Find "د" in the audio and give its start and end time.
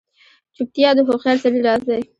0.97-0.99